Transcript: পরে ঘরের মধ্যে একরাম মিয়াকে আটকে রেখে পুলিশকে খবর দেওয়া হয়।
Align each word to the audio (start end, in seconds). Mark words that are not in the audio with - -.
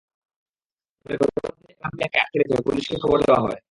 পরে 0.99 1.15
ঘরের 1.15 1.41
মধ্যে 1.45 1.71
একরাম 1.73 1.91
মিয়াকে 1.97 2.17
আটকে 2.19 2.37
রেখে 2.41 2.65
পুলিশকে 2.65 2.95
খবর 3.03 3.17
দেওয়া 3.21 3.41
হয়। 3.45 3.59